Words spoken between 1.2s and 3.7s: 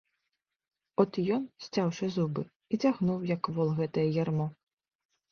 ён, сцяўшы зубы, і цягнуў, як вол,